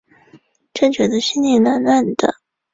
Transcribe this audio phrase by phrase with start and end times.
[0.73, 2.33] 就觉得心里暖暖的